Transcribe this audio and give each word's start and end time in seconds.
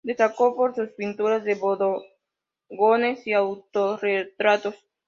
Destacó 0.03 0.55
por 0.55 0.73
sus 0.73 0.89
pinturas 0.93 1.43
de 1.43 1.53
bodegones 1.53 3.27
y 3.27 3.33
autorretratos. 3.33 4.73